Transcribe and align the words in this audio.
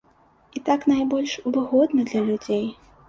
І 0.59 0.61
так 0.69 0.87
найбольш 0.91 1.35
выгодна 1.59 2.07
для 2.13 2.23
людзей. 2.31 2.65